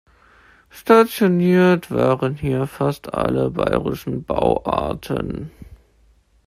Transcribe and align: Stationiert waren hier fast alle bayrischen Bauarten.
Stationiert 0.71 1.91
waren 1.91 2.33
hier 2.33 2.65
fast 2.65 3.13
alle 3.13 3.51
bayrischen 3.51 4.23
Bauarten. 4.23 5.51